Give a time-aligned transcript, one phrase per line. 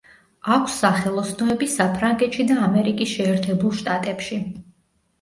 [0.53, 4.45] აქვს სახელოსნოები საფრანგეთში და ამერიკის შეერთებულ შტატებში.